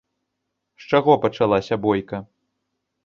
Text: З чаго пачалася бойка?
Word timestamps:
З 0.83 0.89
чаго 0.93 1.17
пачалася 1.25 1.81
бойка? 1.85 2.17